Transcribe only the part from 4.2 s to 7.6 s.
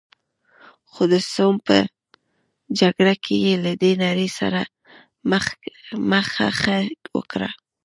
سره مخه ښه وکړه.